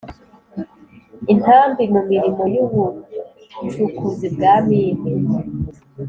intambi 1.33 1.83
mu 1.93 2.01
mirimo 2.09 2.43
y 2.53 2.57
ubucukuzi 2.63 4.27
bwa 4.35 4.53
mine 4.67 5.07